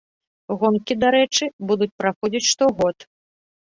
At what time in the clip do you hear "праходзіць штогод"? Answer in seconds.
2.03-2.97